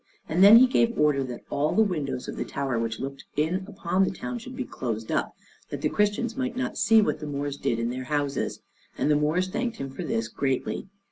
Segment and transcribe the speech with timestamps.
[0.27, 3.65] And then he gave order that all the windows of the towers which looked in
[3.67, 5.35] upon the town should be closed up,
[5.69, 8.61] that the Christians might not see what the Moors did in their houses;
[8.97, 10.87] and the Moors thanked him for this greatly.